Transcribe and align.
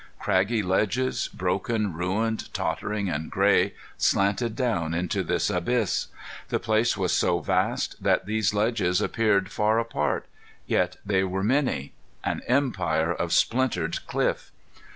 Craggy 0.19 0.63
ledges, 0.63 1.29
broken, 1.31 1.93
ruined, 1.93 2.51
tottering 2.55 3.07
and 3.07 3.29
gray, 3.29 3.75
slanted 3.99 4.55
down 4.55 4.95
into 4.95 5.21
this 5.21 5.47
abyss. 5.47 6.07
The 6.49 6.57
place 6.59 6.97
was 6.97 7.13
so 7.13 7.37
vast 7.37 8.01
that 8.01 8.25
these 8.25 8.51
ledges 8.51 8.99
appeared 8.99 9.51
far 9.51 9.77
apart, 9.77 10.25
yet 10.65 10.95
they 11.05 11.23
were 11.23 11.43
many. 11.43 11.93
An 12.23 12.41
empire 12.47 13.13
of 13.13 13.31
splintered 13.31 14.03
cliff! 14.07 14.51